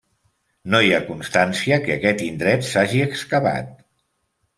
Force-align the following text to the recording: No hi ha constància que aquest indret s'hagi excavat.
No 0.75 0.77
hi 0.85 0.87
ha 0.95 1.01
constància 1.09 1.77
que 1.83 1.97
aquest 1.97 2.23
indret 2.29 2.65
s'hagi 2.71 3.03
excavat. 3.09 3.69